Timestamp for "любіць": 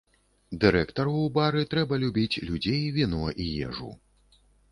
2.05-2.41